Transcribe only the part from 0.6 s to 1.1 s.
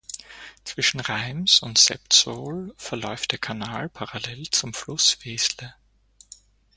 Zwischen